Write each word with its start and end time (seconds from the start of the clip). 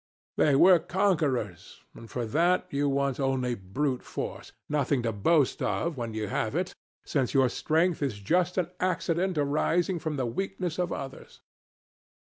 They 0.35 0.55
were 0.55 0.79
conquerors, 0.79 1.81
and 1.93 2.09
for 2.09 2.25
that 2.25 2.65
you 2.71 2.89
want 2.89 3.19
only 3.19 3.53
brute 3.53 4.01
force 4.01 4.51
nothing 4.67 5.03
to 5.03 5.11
boast 5.11 5.61
of, 5.61 5.95
when 5.95 6.15
you 6.15 6.27
have 6.27 6.55
it, 6.55 6.73
since 7.05 7.35
your 7.35 7.49
strength 7.49 8.01
is 8.01 8.17
just 8.17 8.57
an 8.57 8.71
accident 8.79 9.37
arising 9.37 9.99
from 9.99 10.15
the 10.17 10.25
weakness 10.25 10.79
of 10.79 10.91
others. 10.91 11.41